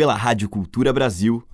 [0.00, 1.44] pela Rádio Cultura Brasil.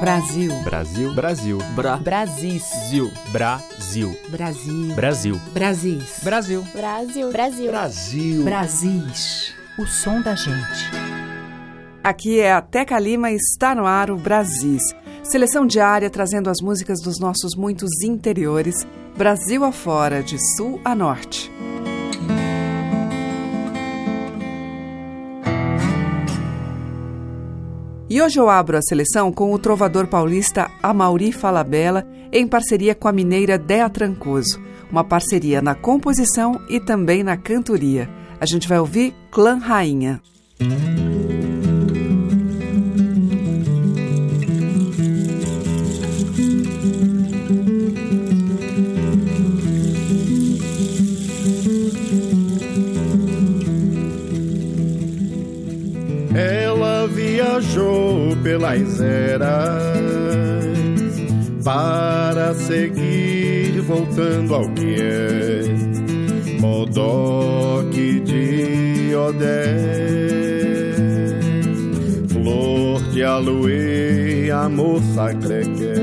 [0.00, 0.50] Brasil.
[0.64, 1.14] Brasil.
[1.14, 1.58] Brasil.
[1.76, 1.98] Bra.
[1.98, 2.62] Brasis.
[2.88, 3.10] Zil.
[3.30, 4.16] Brasil.
[4.30, 4.94] Brasil.
[4.94, 5.40] Brasil.
[5.52, 6.20] Brasis.
[6.24, 6.64] Brasil.
[6.72, 7.30] Brasil.
[7.30, 7.70] Brasil.
[7.70, 8.44] Brasil.
[8.44, 9.54] Brasis.
[9.78, 10.90] O som da gente.
[12.02, 14.94] Aqui é a Teca Lima e está no ar o Brasis.
[15.22, 18.86] Seleção diária trazendo as músicas dos nossos muitos interiores,
[19.18, 21.52] Brasil afora, de sul a norte.
[28.12, 33.08] E hoje eu abro a seleção com o trovador paulista Amauri Falabella, em parceria com
[33.08, 34.60] a mineira Dea Trancoso.
[34.90, 38.10] Uma parceria na composição e também na cantoria.
[38.38, 40.20] A gente vai ouvir Clã Rainha.
[56.34, 57.91] Ela viajou
[58.42, 59.52] pelas eras
[61.62, 65.62] para seguir voltando ao que é
[66.60, 69.74] Modoque de Odé,
[72.28, 75.94] flor de aloe, amor sacrequé.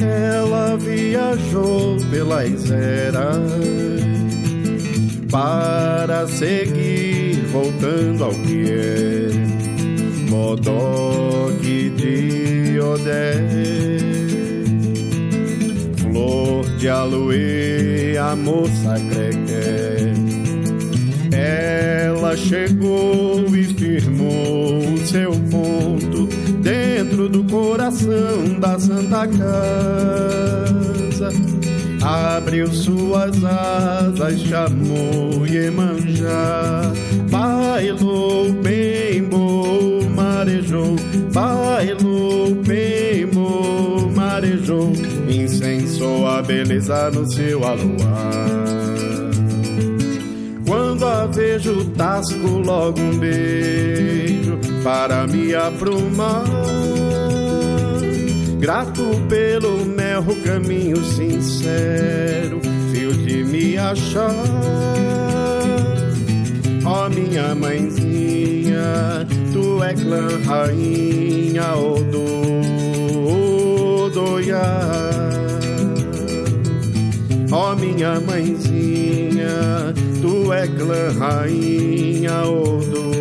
[0.00, 3.52] Ela viajou pelas eras
[5.30, 9.57] para seguir voltando ao que é
[10.28, 13.34] Modoque de Odé
[15.96, 20.12] Flor de aloe, amor sacrequé
[21.32, 26.28] Ela chegou e firmou o seu ponto
[26.62, 30.28] Dentro do coração da Santa Casa.
[32.02, 36.92] Abriu suas asas, chamou Iemanjá,
[37.30, 38.52] bailou,
[41.38, 44.92] bailou, bembo, marejou,
[45.28, 48.48] incensou a beleza no seu aluar.
[50.66, 56.44] Quando a vejo, tasco logo um beijo para me aprumar
[58.58, 62.60] grato pelo mel, caminho sincero,
[62.90, 64.34] fio de me achar.
[66.84, 69.26] Ó oh, minha mãezinha,
[69.78, 72.24] tu é clã rainha, Odo,
[74.06, 74.80] Odoiá.
[77.52, 83.12] Ó oh, minha mãezinha, tu é clã rainha, Odo,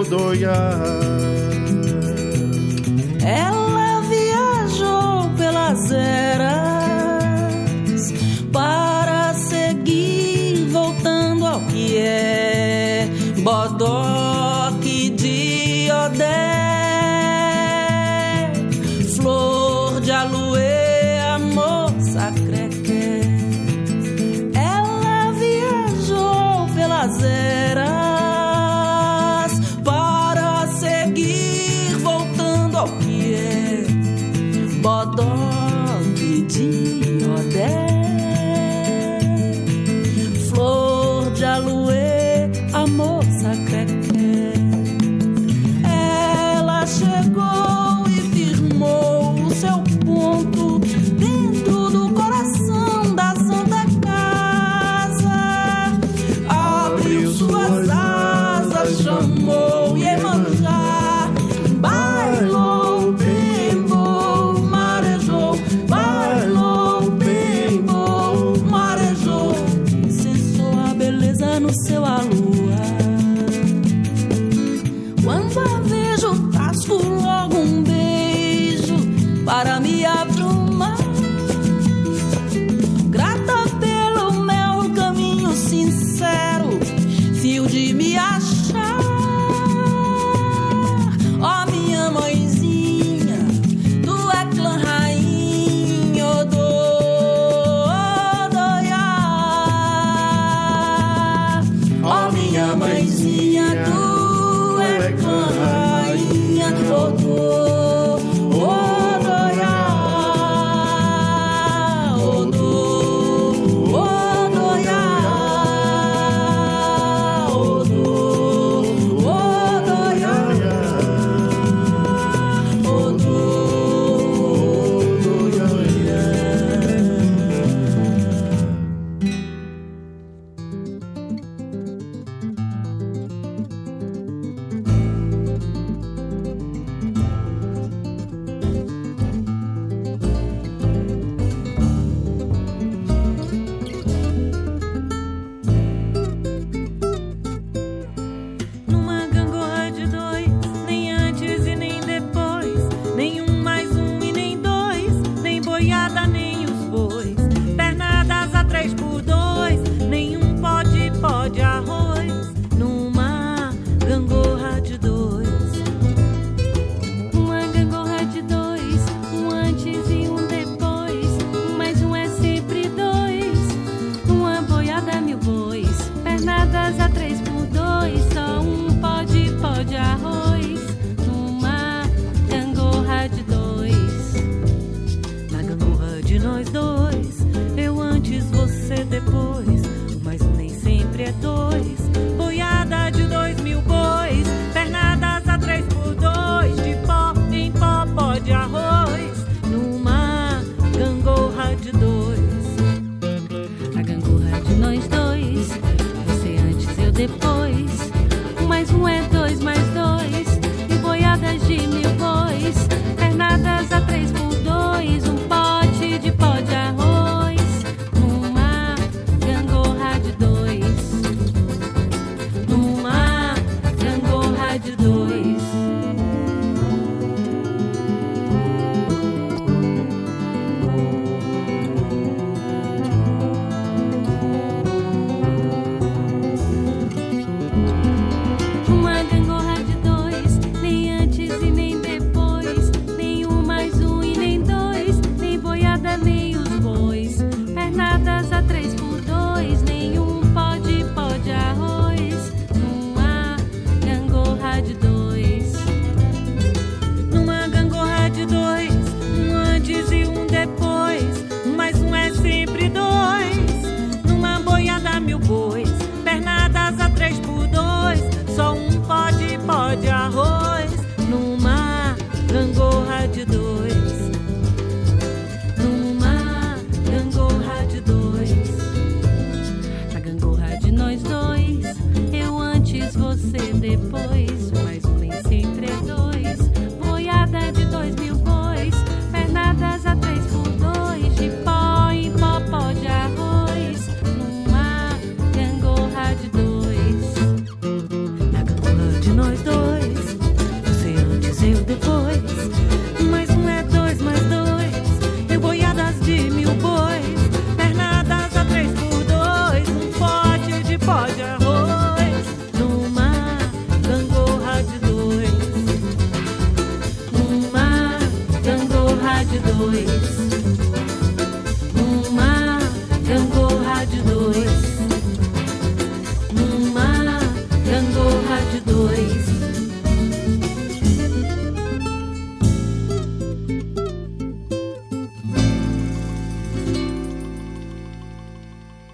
[0.00, 1.09] Odoiá.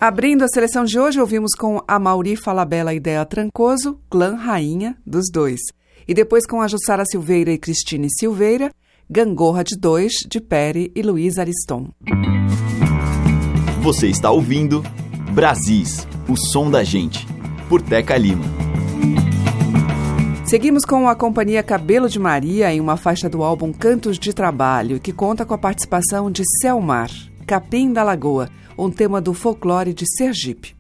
[0.07, 4.97] Abrindo a seleção de hoje, ouvimos com a Mauri Falabella e Dea Trancoso, Clã Rainha
[5.05, 5.59] dos Dois.
[6.07, 8.71] E depois com a Jussara Silveira e Cristine Silveira,
[9.11, 11.89] Gangorra de Dois, de Pere e Luiz Ariston.
[13.83, 14.81] Você está ouvindo
[15.33, 17.27] Brasis, o som da gente,
[17.69, 18.45] por Teca Lima.
[20.45, 25.01] Seguimos com a companhia Cabelo de Maria em uma faixa do álbum Cantos de Trabalho,
[25.01, 27.11] que conta com a participação de Selmar,
[27.45, 28.49] Capim da Lagoa,
[28.79, 30.76] um tema do folclore de Sergipe.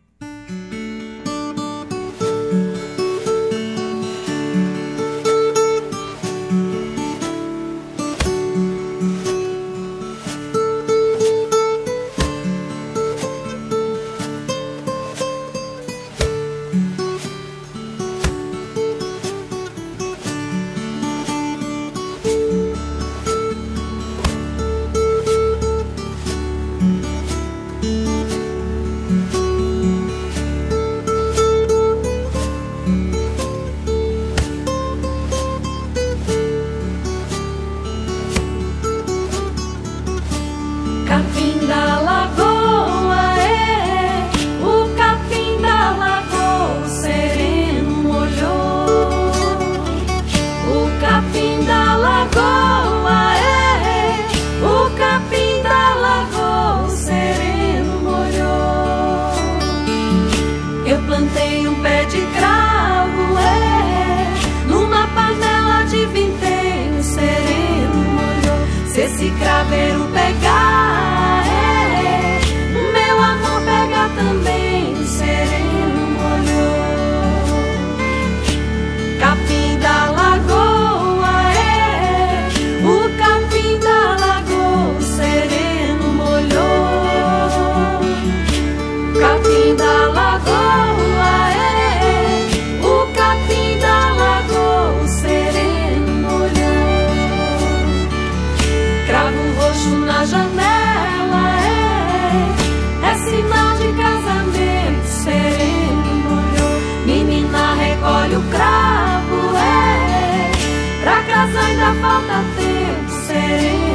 [111.94, 113.85] Falta tempo, sereno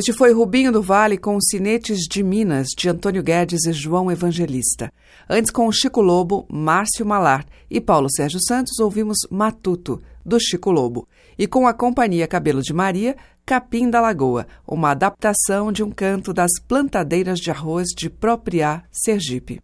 [0.00, 4.10] Este foi Rubinho do Vale com os Cinetes de Minas, de Antônio Guedes e João
[4.10, 4.90] Evangelista.
[5.28, 10.70] Antes, com o Chico Lobo, Márcio Malar e Paulo Sérgio Santos, ouvimos Matuto, do Chico
[10.70, 11.06] Lobo.
[11.38, 16.32] E com a Companhia Cabelo de Maria, Capim da Lagoa, uma adaptação de um canto
[16.32, 19.60] das plantadeiras de arroz de Propriá, Sergipe.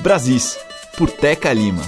[0.00, 0.58] Brasis,
[0.98, 1.82] por Teca Lima.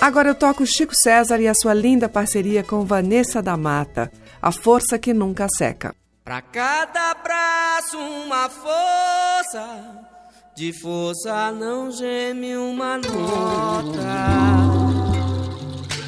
[0.00, 4.52] Agora eu toco Chico César e a sua linda parceria com Vanessa da Mata, A
[4.52, 5.92] Força que Nunca Seca.
[6.24, 10.06] Pra cada braço uma força,
[10.54, 13.98] de força não geme uma nota.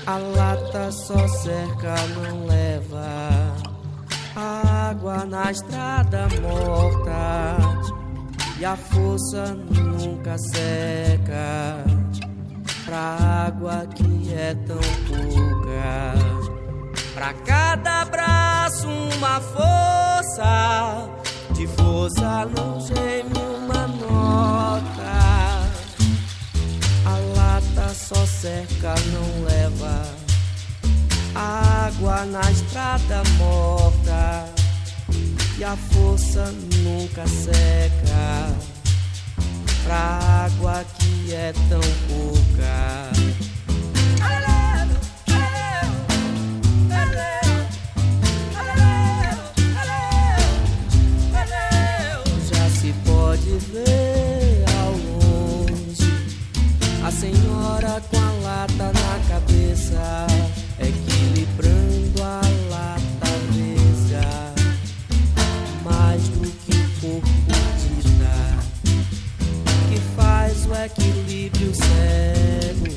[0.06, 3.52] A lata só cerca, não leva
[4.36, 7.56] água na estrada morta.
[8.60, 11.82] E a força nunca seca
[12.84, 16.39] pra água que é tão pouca.
[17.20, 21.06] Pra cada braço uma força,
[21.52, 24.80] de força não geme uma nota.
[27.04, 30.02] A lata só cerca, não leva
[31.34, 34.46] água na estrada morta.
[35.58, 36.50] E a força
[36.82, 38.56] nunca seca
[39.84, 43.49] pra água que é tão pouca.
[53.72, 56.10] Ver ao longe.
[57.04, 60.26] A senhora com a lata na cabeça,
[60.78, 64.54] equilibrando a lata mesa,
[65.84, 67.28] mais do que o corpo
[67.78, 68.34] dita,
[69.88, 72.90] que faz equilíbrio cego.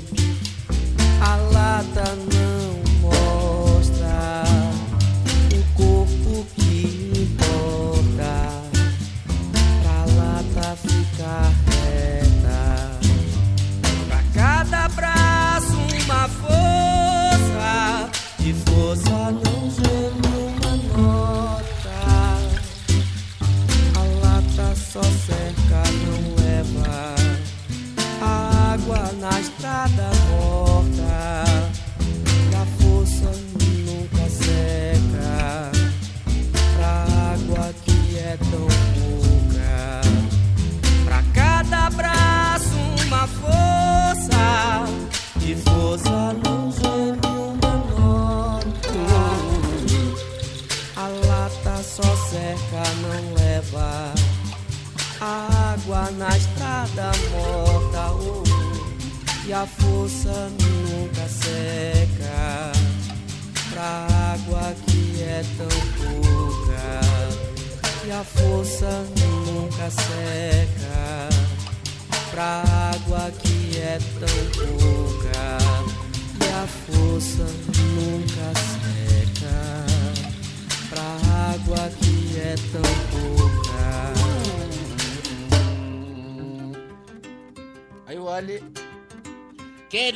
[1.21, 2.33] A lata não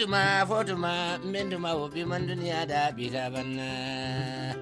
[0.07, 4.55] keduma fotuma menduma wobi man duniya da bita banna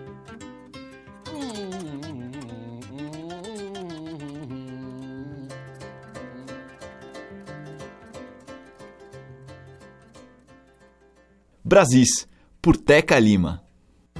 [11.68, 12.28] Brasis,
[12.62, 13.62] por Teca Lima.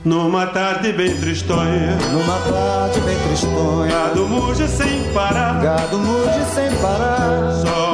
[0.04, 5.62] Numa tarde bem tristonha, Numa tarde bem tristonha, gado muge sem parar.
[5.62, 7.54] gado muge sem parar.
[7.62, 7.85] Só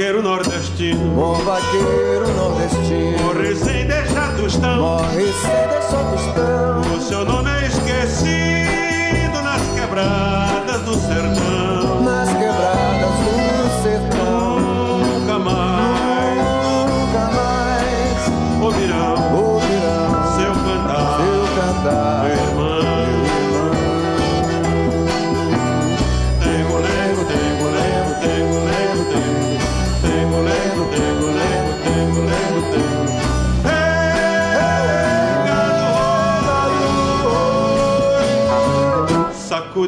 [0.00, 4.80] vaqueiro nordestino, Bom vaqueiro nordestino morre sem deixar tostão.
[4.80, 6.49] morre sem deixar tostão.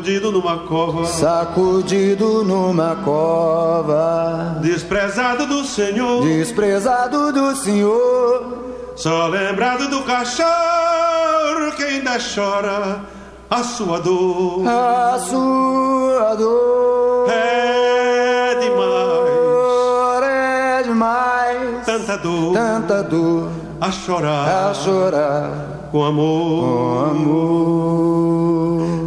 [0.02, 8.64] Sacudido numa cova, Sacudido numa cova, desprezado do Senhor, desprezado do Senhor,
[8.96, 13.00] só lembrado do cachorro que ainda chora
[13.48, 14.66] a sua dor.
[14.66, 17.30] a sua dor.
[17.30, 22.54] É demais, é demais, tanta dor.
[22.54, 23.50] Tanta dor.
[23.80, 24.70] A chorar.
[24.70, 25.88] A chorar.
[25.92, 26.64] Com amor.
[26.64, 29.01] com amor.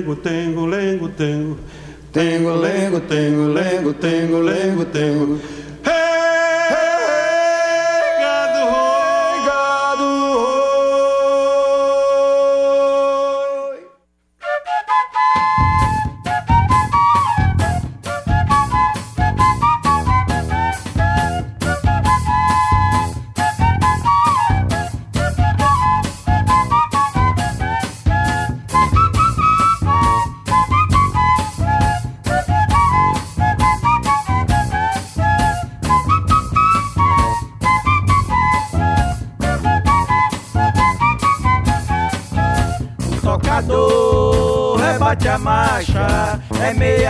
[0.00, 1.56] Lengo, tengo lengo, tengo.
[2.10, 5.38] Tengo lengo, tengo lengo, tengo lengo, tengo.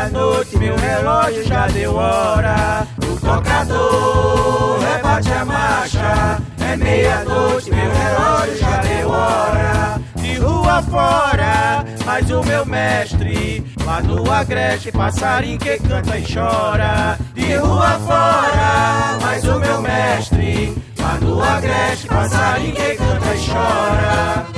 [0.00, 2.86] Meia-noite, meu relógio já deu hora.
[3.04, 6.42] O tocador, rebate a marcha.
[6.60, 10.00] É meia-noite, meu relógio já deu hora.
[10.16, 13.64] De rua fora, mas o meu mestre.
[13.84, 17.18] Lá no agreste, passarinho que canta e chora.
[17.34, 20.82] De rua fora, mas o meu mestre.
[20.98, 24.49] Lá no agreste, passarinho que canta e chora.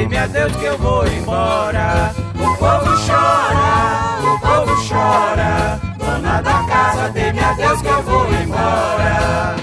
[0.00, 2.14] Dê-me adeus que eu vou embora.
[2.34, 5.80] O povo chora, o povo chora.
[5.98, 9.59] Dona da casa, dê-me adeus que eu vou embora.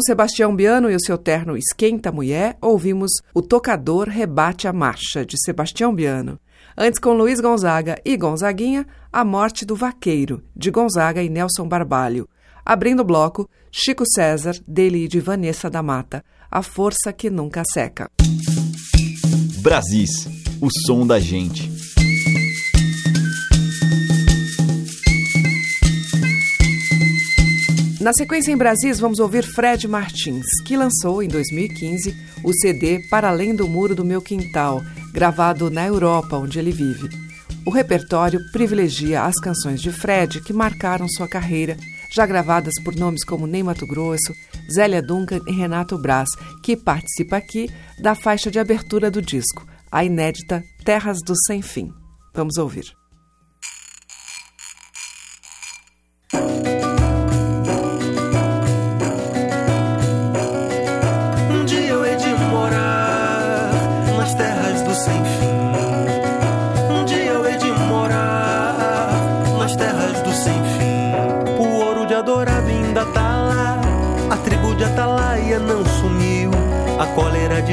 [0.00, 5.26] Com Sebastião Biano e o seu terno Esquenta Mulher, ouvimos O Tocador Rebate a Marcha,
[5.26, 6.40] de Sebastião Biano.
[6.74, 12.26] Antes, com Luiz Gonzaga e Gonzaguinha, A Morte do Vaqueiro, de Gonzaga e Nelson Barbalho.
[12.64, 17.62] Abrindo o bloco, Chico César, dele e de Vanessa da Mata, A Força que Nunca
[17.70, 18.10] Seca.
[19.60, 20.26] Brasis,
[20.62, 21.79] o som da gente.
[28.00, 33.28] Na sequência em Brasis, vamos ouvir Fred Martins, que lançou em 2015 o CD Para
[33.28, 34.80] Além do Muro do Meu Quintal,
[35.12, 37.10] gravado na Europa, onde ele vive.
[37.66, 41.76] O repertório privilegia as canções de Fred que marcaram sua carreira,
[42.10, 44.32] já gravadas por nomes como Ney Mato Grosso,
[44.74, 46.30] Zélia Duncan e Renato Braz,
[46.62, 47.68] que participa aqui
[48.00, 51.92] da faixa de abertura do disco, a inédita Terras do Sem Fim.
[52.32, 52.99] Vamos ouvir.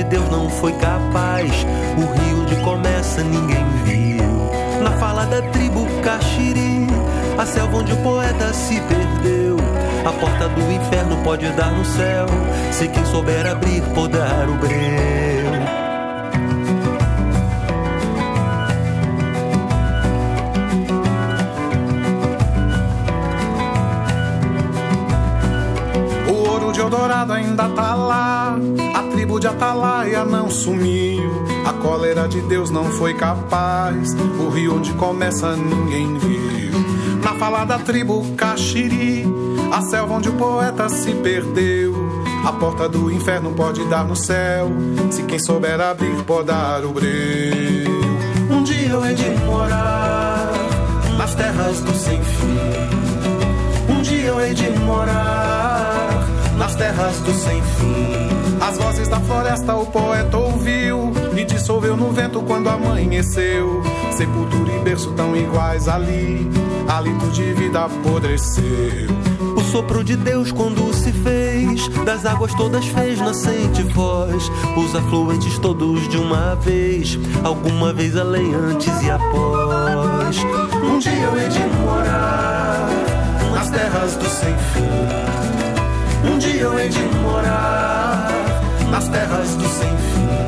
[0.10, 1.52] Deus não foi capaz.
[1.98, 4.24] O rio onde começa ninguém viu.
[4.82, 6.88] Na fala da tribo Caxiri,
[7.38, 9.58] a selva onde o poeta se perdeu.
[10.06, 12.26] A porta do inferno pode dar no céu,
[12.72, 15.57] se quem souber abrir podar o breu.
[27.08, 28.58] Eldorado ainda tá lá.
[28.94, 31.46] A tribo de Atalaia não sumiu.
[31.66, 34.14] A cólera de Deus não foi capaz.
[34.14, 36.72] O rio onde começa ninguém viu.
[37.24, 39.26] Na fala da tribo Caxiri,
[39.72, 41.96] a selva onde o poeta se perdeu.
[42.46, 44.70] A porta do inferno pode dar no céu.
[45.10, 47.08] Se quem souber abrir, podar o breu.
[48.50, 50.52] Um dia eu hei de morar
[51.18, 53.94] nas terras do sem fim.
[53.94, 55.47] Um dia eu hei de morar
[56.58, 58.38] nas terras do sem fim.
[58.60, 63.82] As vozes da floresta o poeta ouviu e dissolveu no vento quando amanheceu.
[64.12, 66.50] Sepultura e berço tão iguais ali,
[66.88, 69.08] hálito de vida apodreceu.
[69.56, 75.58] O sopro de Deus quando se fez, das águas todas fez nascente voz, os afluentes
[75.60, 80.38] todos de uma vez, alguma vez além, antes e após.
[80.84, 82.90] Um dia eu hei de morar
[83.54, 85.37] nas terras do sem fim.
[86.24, 88.30] Um dia eu hei de morar
[88.90, 90.47] nas terras do sem fim.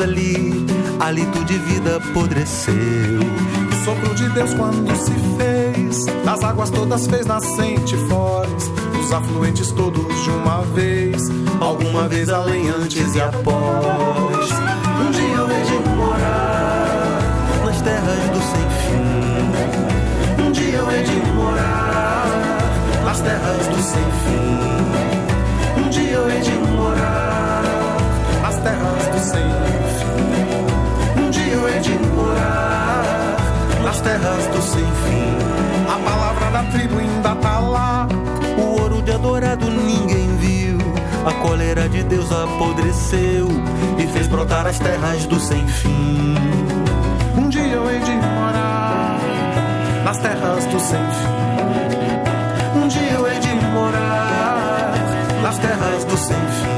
[0.00, 0.66] Ali,
[1.00, 2.74] hálito de vida apodreceu.
[2.74, 8.70] O sopro de Deus quando se fez, das águas todas fez nascente foz,
[9.00, 11.22] os afluentes todos de uma vez,
[11.60, 14.50] Alguma vez além, antes e após.
[15.00, 17.18] Um dia eu hei de morar
[17.64, 20.42] nas terras do sem fim.
[20.46, 22.26] Um dia eu hei de morar
[23.04, 25.80] nas terras do sem fim.
[25.80, 27.25] Um dia eu hei de morar
[29.26, 29.42] sem
[29.98, 31.20] fim.
[31.20, 33.36] Um dia eu hei de morar
[33.82, 35.36] nas terras do sem fim.
[35.88, 38.08] A palavra da tribo ainda tá lá.
[38.56, 40.78] O ouro de adorado ninguém viu.
[41.26, 43.48] A cólera de Deus apodreceu
[43.98, 46.34] e fez brotar as terras do sem fim.
[47.36, 49.18] Um dia eu hei de morar
[50.04, 52.78] nas terras do sem fim.
[52.78, 54.94] Um dia eu hei de morar
[55.42, 56.75] nas terras do sem fim.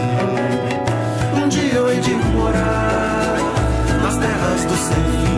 [4.64, 5.37] Do sem fim.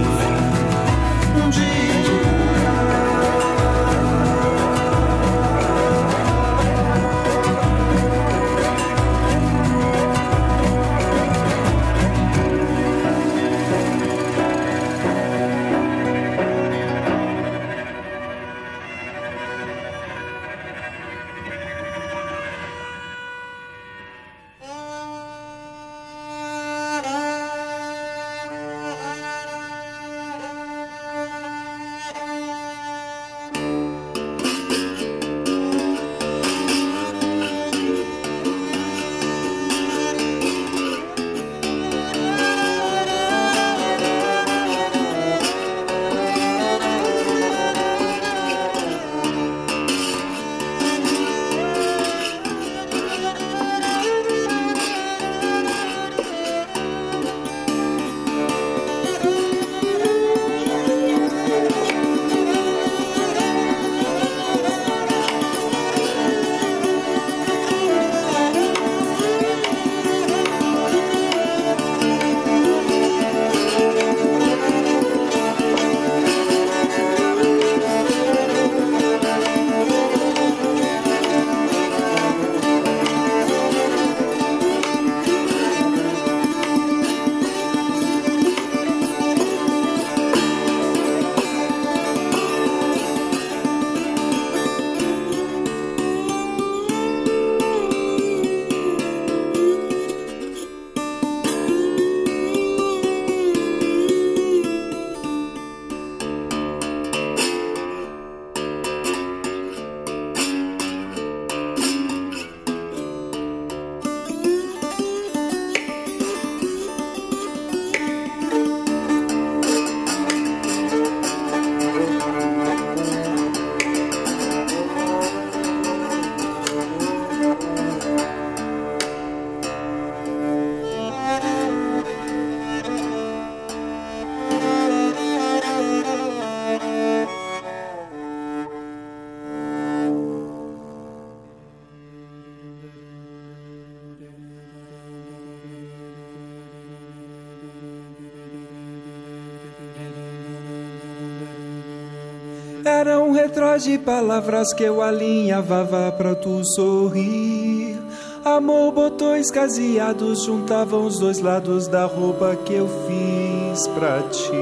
[152.91, 157.97] Era um retrós de palavras que eu alinhavava pra tu sorrir.
[158.45, 164.53] Amor, botões caseados juntavam os dois lados da roupa que eu fiz pra ti.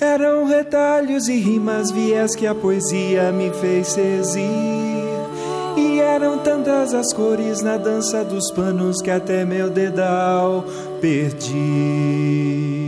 [0.00, 4.44] Eram retalhos e rimas viés que a poesia me fez exir.
[5.76, 10.64] E eram tantas as cores na dança dos panos que até meu dedal
[11.02, 12.85] perdi.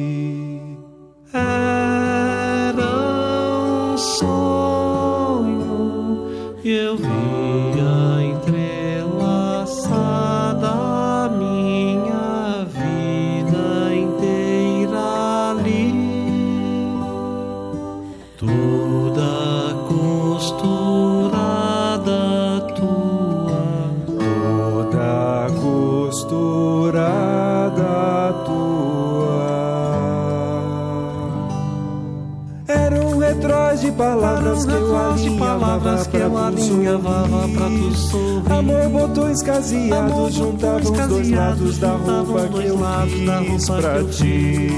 [41.59, 44.71] Lados da roupa que eu fiz pra ti.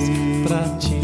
[0.47, 1.01] Pra ti.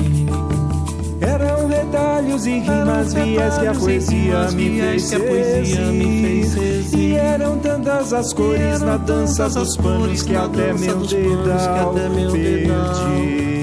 [1.20, 6.98] Eram retalhos e rimas viés que a poesia me fez exir.
[6.98, 13.55] E eram tantas as cores na dança dos panos que até meu dedal perdi.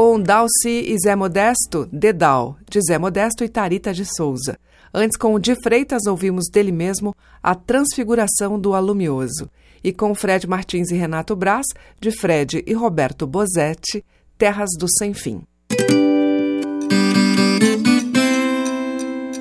[0.00, 4.56] Com Dalci e Zé Modesto, Dedal, de Zé Modesto e Tarita de Souza.
[4.94, 9.50] Antes, com o de Freitas, ouvimos dele mesmo A Transfiguração do Alumioso.
[9.82, 11.66] E com Fred Martins e Renato Braz,
[12.00, 14.04] de Fred e Roberto Bozetti,
[14.38, 15.42] Terras do Sem Fim.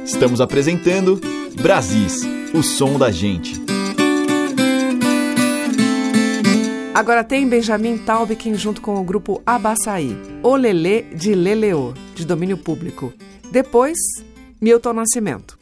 [0.03, 1.22] Estamos apresentando
[1.62, 2.24] Brasis,
[2.55, 3.76] o som da gente.
[6.98, 12.58] Agora tem Benjamin Taubkin junto com o grupo Abaçaí, O Lelê de Leleô, de domínio
[12.58, 13.14] público.
[13.52, 13.95] Depois,
[14.60, 15.60] Milton Nascimento.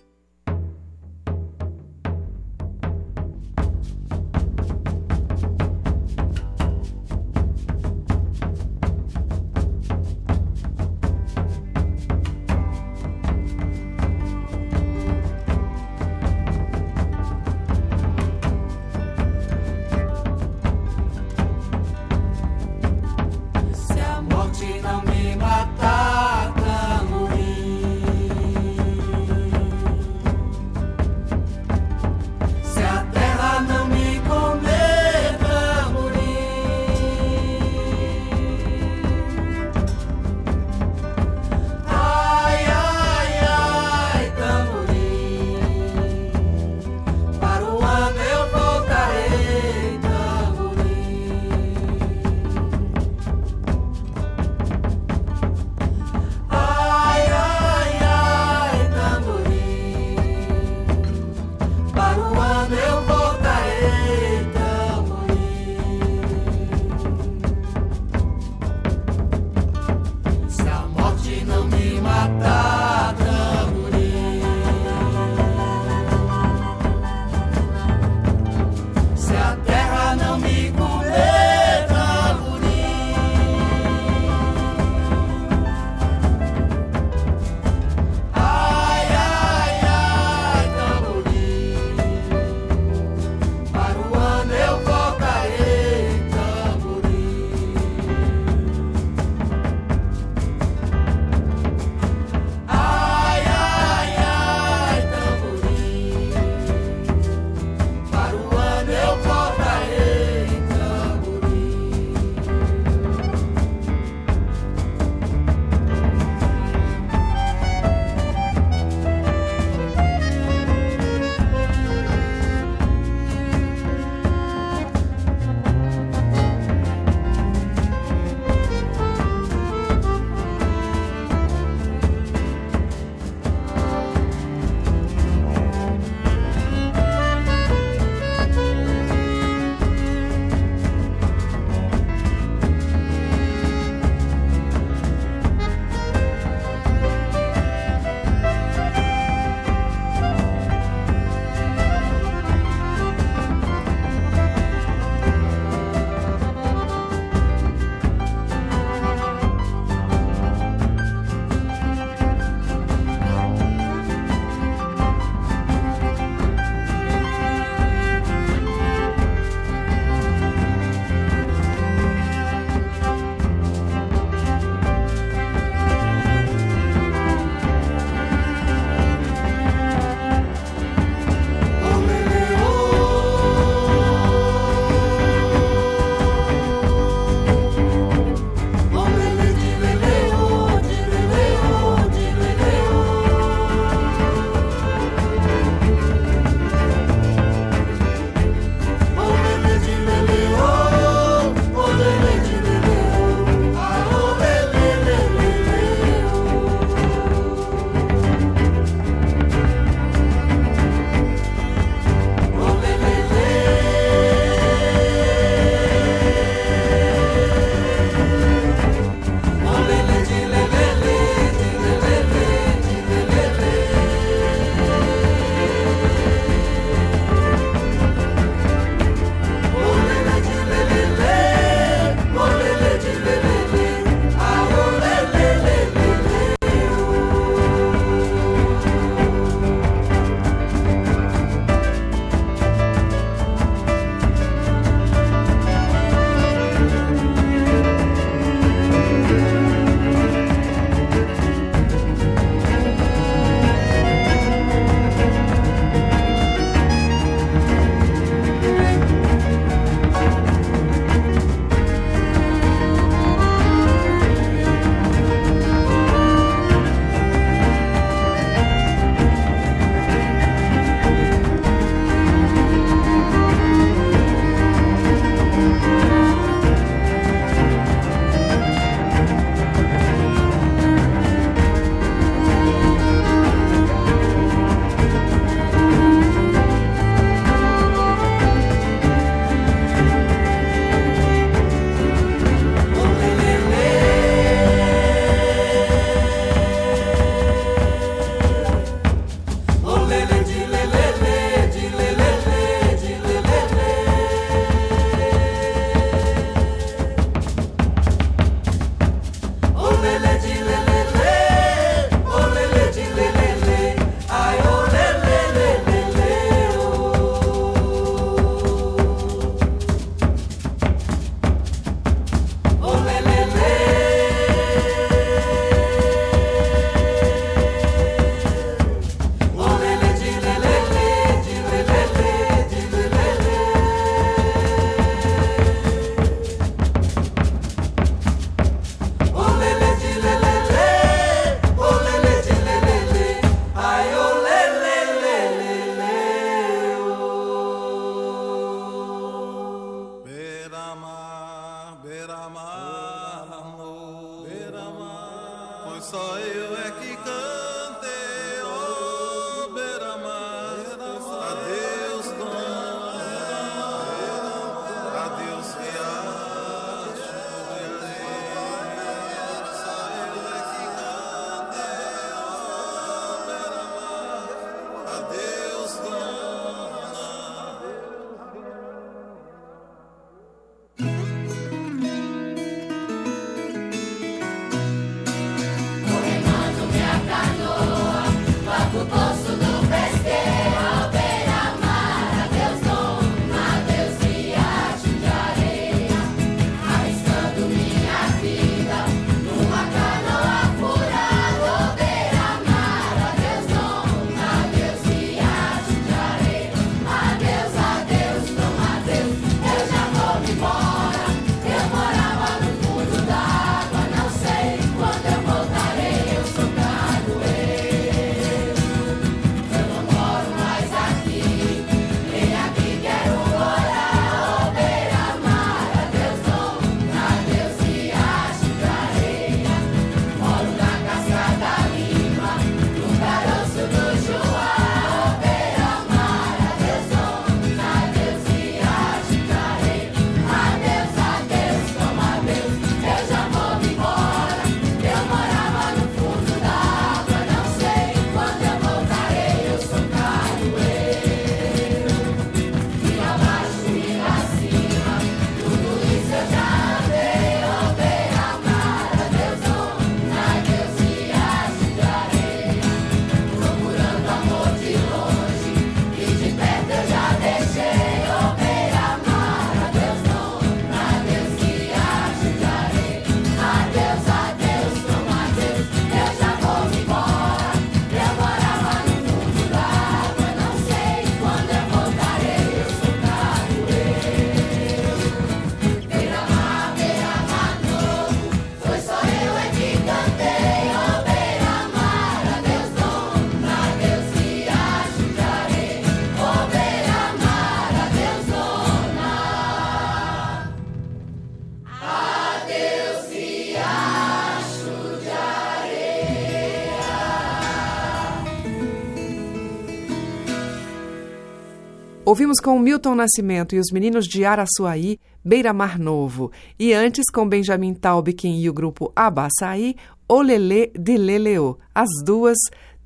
[512.36, 516.52] Ouvimos com Milton Nascimento e os meninos de Araçuaí, Beira Mar Novo.
[516.78, 519.96] E antes com Benjamin Taubkin e o grupo Abaçaí,
[520.28, 521.78] Olelê de Leleô.
[521.96, 522.58] As duas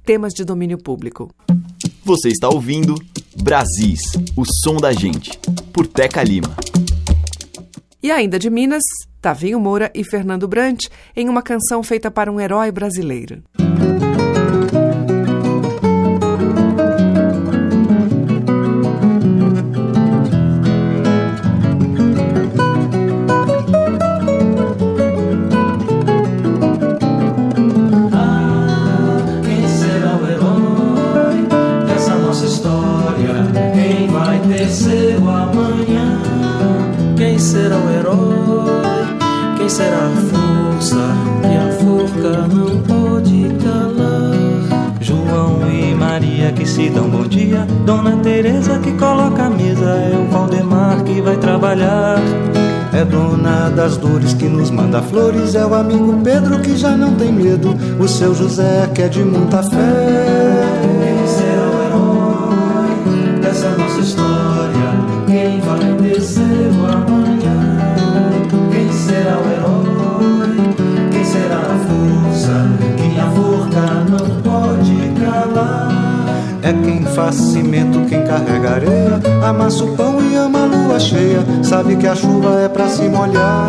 [0.03, 1.29] temas de domínio público.
[2.03, 2.95] Você está ouvindo
[3.39, 4.01] Brasis,
[4.35, 5.37] o som da gente,
[5.71, 6.55] por Teca Lima.
[8.01, 8.81] E ainda de Minas,
[9.21, 13.43] Tavinho Moura e Fernando Brant, em uma canção feita para um herói brasileiro.
[54.33, 58.33] Que nos manda flores, é o amigo Pedro que já não tem medo, o seu
[58.33, 59.77] José que é de muita fé.
[60.81, 64.89] Quem será o herói dessa nossa história?
[65.27, 67.57] Quem vai descer o amanhã?
[68.71, 70.55] Quem será o herói?
[71.11, 75.89] Quem será a força que a forca não pode calar?
[76.61, 80.68] É quem faz cimento, quem carrega areia, amassa o pão e ama a
[80.99, 81.39] cheia.
[81.63, 83.67] Sabe que a chuva é pra se molhar.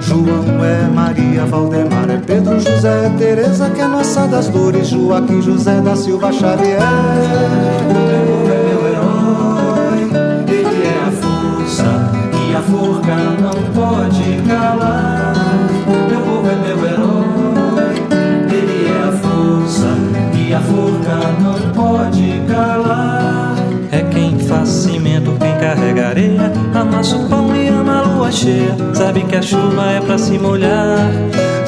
[0.00, 4.88] João é Maria, Valdemar é Pedro, José é Teresa, que é nossa das dores.
[4.88, 6.78] Joaquim José da Silva Xavier.
[6.80, 7.82] É
[8.68, 10.10] meu herói,
[10.48, 12.12] ele é a força
[12.48, 15.32] e a forca não pode calar.
[16.08, 17.94] Meu povo é meu herói,
[18.50, 19.88] ele é a força
[20.36, 23.43] e a forca não pode calar
[25.94, 28.76] pega areia, amassa o pão e ama a lua cheia.
[28.92, 30.98] Sabe que a chuva é pra se molhar.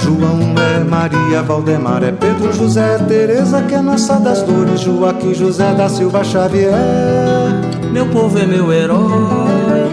[0.00, 5.34] João é Maria, Valdemar é Pedro, José, é Teresa que é nossa das dores, Joaquim,
[5.34, 6.72] José da Silva Xavier.
[7.92, 9.90] Meu povo é meu herói,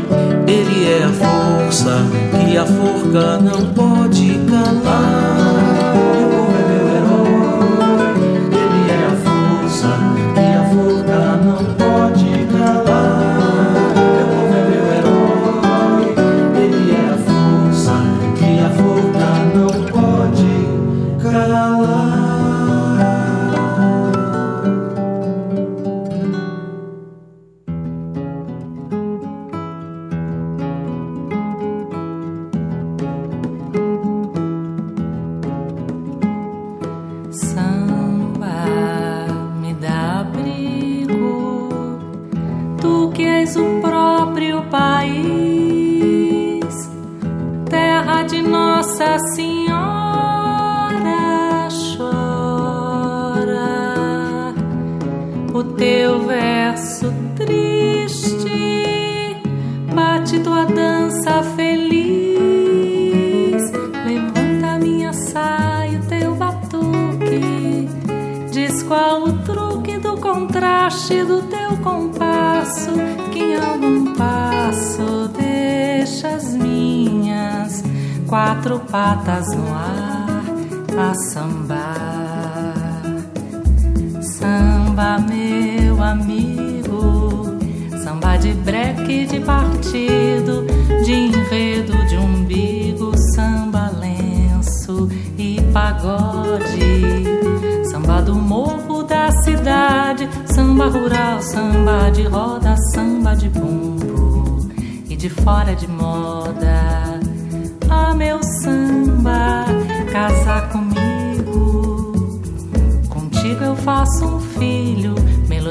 [0.48, 1.98] ele é a força
[2.32, 5.43] que a forca não pode calar.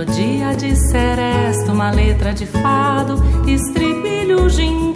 [0.02, 3.14] melodia de seresto, uma letra de fado,
[3.48, 4.91] estribilho gingado.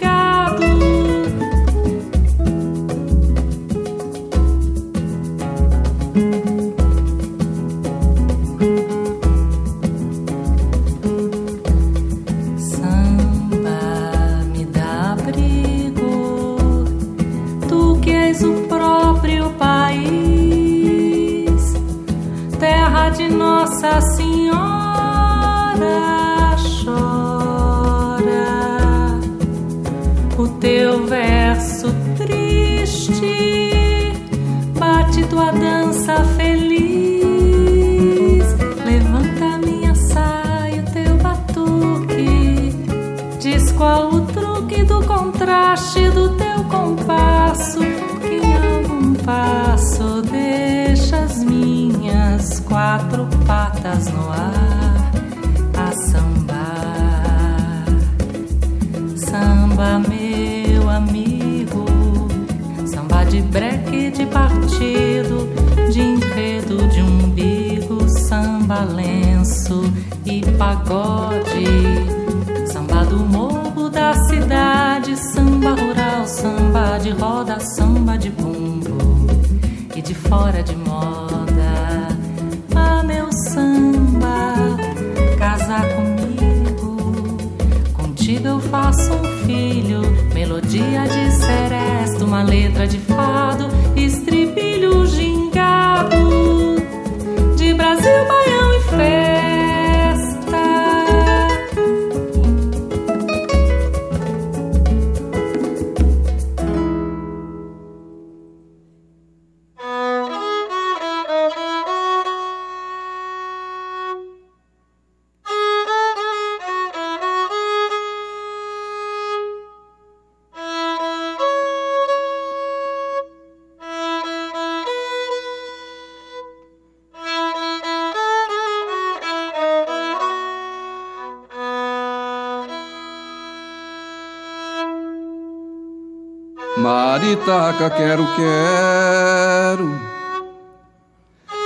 [137.31, 139.99] Itaca quero, quero.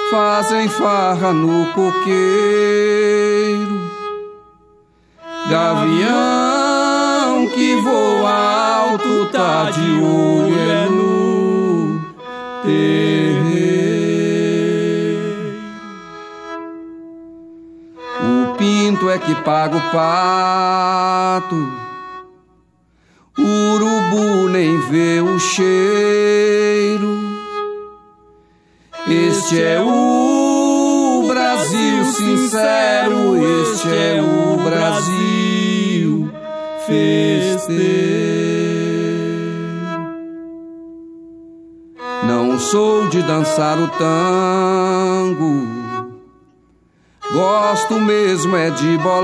[0.09, 2.09] Fazem farra no coqueiro,
[5.49, 12.01] gavião que voa alto, tá de olho é no
[12.63, 13.51] terreiro.
[18.19, 21.80] O pinto é que paga o pato
[24.51, 27.21] nem vê o cheiro.
[29.07, 36.29] Este é o Brasil sincero, este é o Brasil
[36.85, 37.71] festeiro.
[42.27, 45.67] Não sou de dançar o tango.
[47.33, 49.21] Gosto mesmo é de bolero.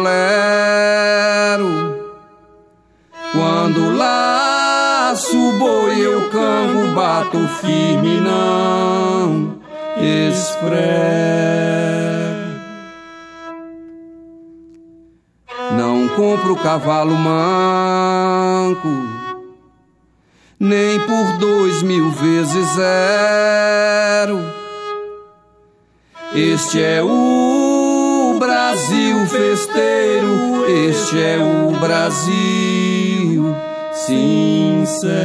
[3.34, 4.57] Quando lá
[5.08, 9.58] laço boi eu cango, bato firme, não
[9.98, 10.78] esfrego.
[15.78, 18.90] Não compro cavalo manco,
[20.60, 24.42] nem por dois mil vezes zero.
[26.36, 33.56] Este é o Brasil festeiro, este é o Brasil
[34.08, 35.18] sincero.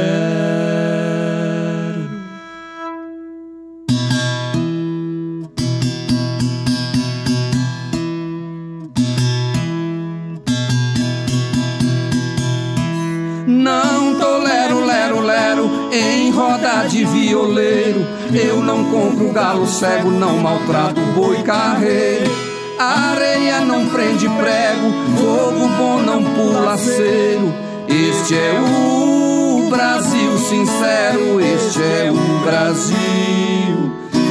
[13.47, 18.05] Não tolero, lero, lero em roda de violeiro.
[18.33, 22.29] Eu não compro galo cego, não maltrato boi carreiro.
[22.77, 27.72] Areia não prende prego, fogo bom não pula cero.
[27.93, 32.95] Este é o Brasil sincero, este é o Brasil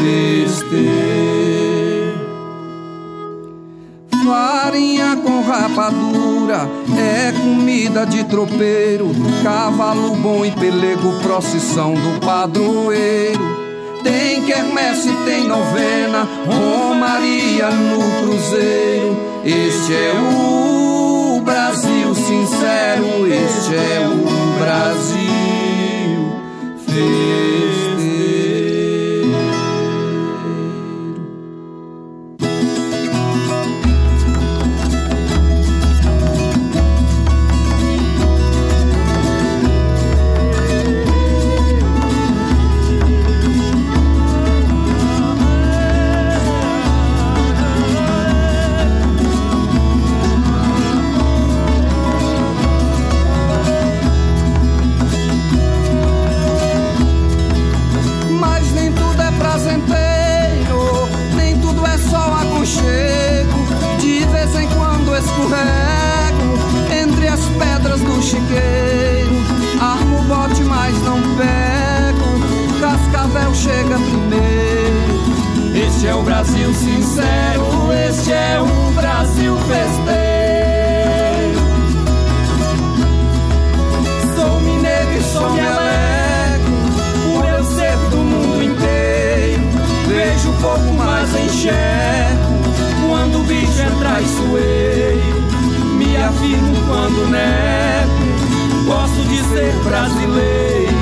[0.02, 0.82] festeiro.
[4.24, 9.12] Farinha com rapadura é comida de tropeiro,
[9.44, 13.62] cavalo bom e pelego, procissão do padroeiro.
[14.02, 19.16] Tem quermesse, tem novena, romaria no cruzeiro.
[19.44, 21.91] Este é o Brasil
[22.32, 25.20] sincero, este é o Brasil
[26.78, 27.61] festeiro.
[65.52, 66.56] Escorrego
[67.02, 69.42] entre as pedras do chiqueiro.
[69.80, 72.80] Armo o bote, mas não pego.
[72.80, 75.12] Cascavel chega primeiro.
[75.74, 80.02] Este é o Brasil sincero, este é o Brasil festeiro.
[84.36, 86.72] Sou mineiro e sou me alegro
[87.32, 89.62] por eu ser do mundo inteiro.
[90.06, 92.52] Vejo pouco, mas enxergo
[93.08, 94.91] quando o bicho é traiçoeiro.
[96.92, 100.92] Quando nego, gosto de ser brasileiro.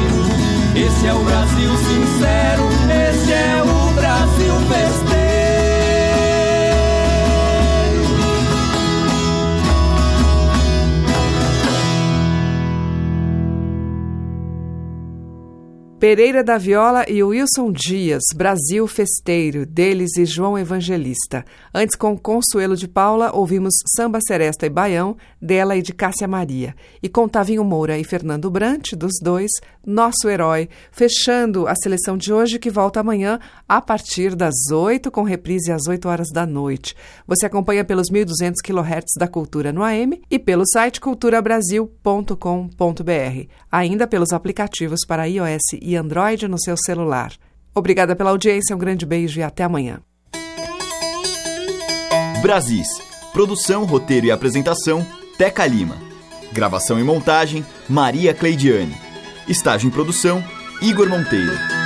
[0.77, 2.69] Esse é o Brasil sincero,
[3.09, 4.90] esse é o Brasil festeiro.
[16.01, 21.45] Pereira da Viola e Wilson Dias, Brasil Festeiro, deles e João Evangelista.
[21.75, 26.75] Antes, com Consuelo de Paula, ouvimos Samba Seresta e Baião, dela e de Cássia Maria.
[27.03, 29.51] E com Tavinho Moura e Fernando Brant, dos dois,
[29.85, 33.39] Nosso Herói, fechando a seleção de hoje, que volta amanhã
[33.69, 36.97] a partir das 8, com reprise às 8 horas da noite.
[37.27, 44.33] Você acompanha pelos 1.200 kHz da Cultura no AM e pelo site culturabrasil.com.br, ainda pelos
[44.33, 47.33] aplicativos para iOS e Android no seu celular.
[47.75, 50.01] Obrigada pela audiência, um grande beijo e até amanhã.
[52.41, 52.87] Brasis.
[53.33, 55.97] Produção, roteiro e apresentação, Teca Lima.
[56.53, 58.97] Gravação e montagem, Maria Cleidiane.
[59.49, 60.43] Estágio em produção,
[60.81, 61.80] Igor Monteiro.